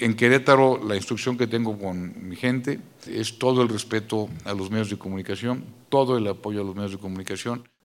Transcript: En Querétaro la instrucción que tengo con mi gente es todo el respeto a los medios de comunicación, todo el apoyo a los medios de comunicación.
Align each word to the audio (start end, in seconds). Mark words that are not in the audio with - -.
En 0.00 0.14
Querétaro 0.14 0.80
la 0.82 0.96
instrucción 0.96 1.36
que 1.36 1.46
tengo 1.46 1.78
con 1.78 2.26
mi 2.26 2.34
gente 2.34 2.80
es 3.06 3.38
todo 3.38 3.60
el 3.60 3.68
respeto 3.68 4.30
a 4.46 4.54
los 4.54 4.70
medios 4.70 4.88
de 4.88 4.96
comunicación, 4.96 5.66
todo 5.90 6.16
el 6.16 6.26
apoyo 6.26 6.62
a 6.62 6.64
los 6.64 6.74
medios 6.74 6.92
de 6.92 6.98
comunicación. 6.98 7.68